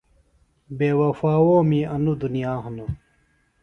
بے 0.77 0.89
وفاؤں 0.99 1.59
می 1.69 1.79
انوۡ 1.95 2.19
دُنیا 2.21 2.51
ہنوۡ۔ 2.63 2.91